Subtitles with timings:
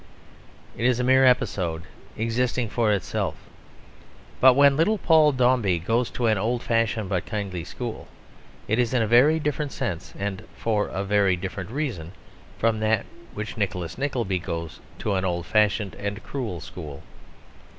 [0.75, 1.83] It is a mere episode,
[2.17, 3.35] existing for itself.
[4.39, 8.07] But when little Paul Dombey goes to an old fashioned but kindly school,
[8.67, 12.13] it is in a very different sense and for a very different reason
[12.57, 17.03] from that for which Nicholas Nickleby goes to an old fashioned and cruel school.